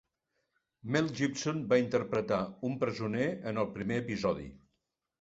[0.95, 4.53] Mel Gibson va interpretar un presoner en el primer episodi.